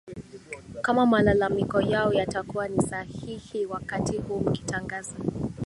kama 0.81 1.05
malalamiko 1.05 1.81
yao 1.81 2.13
yatakuwa 2.13 2.67
ni 2.67 2.81
sahihi 2.81 3.65
wakati 3.65 4.17
huu 4.17 4.39
mkitangaza 4.39 5.15